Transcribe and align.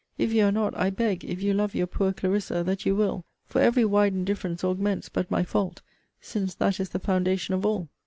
If 0.17 0.33
you 0.33 0.45
are 0.45 0.51
not, 0.51 0.75
I 0.75 0.89
beg, 0.89 1.23
if 1.23 1.43
you 1.43 1.53
love 1.53 1.75
your 1.75 1.85
poor 1.85 2.11
Clarissa, 2.11 2.63
that 2.63 2.87
you 2.87 2.95
will; 2.95 3.23
for 3.45 3.61
every 3.61 3.85
widened 3.85 4.25
difference 4.25 4.63
augments 4.63 5.09
but 5.09 5.29
my 5.29 5.43
fault; 5.43 5.83
since 6.19 6.55
that 6.55 6.79
is 6.79 6.89
the 6.89 6.97
foundation 6.97 7.53
of 7.53 7.67
all. 7.67 7.87